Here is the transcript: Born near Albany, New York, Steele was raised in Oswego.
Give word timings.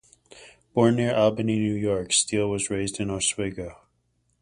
Born 0.73 0.95
near 0.95 1.13
Albany, 1.13 1.59
New 1.59 1.75
York, 1.75 2.11
Steele 2.11 2.49
was 2.49 2.71
raised 2.71 2.99
in 2.99 3.11
Oswego. 3.11 3.81